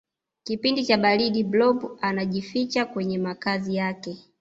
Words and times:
kipindi 0.43 0.85
cha 0.85 0.97
baridi 0.97 1.43
blob 1.43 1.85
anajificha 2.01 2.85
kwenye 2.85 3.17
makazi 3.17 3.75
yake 3.75 4.17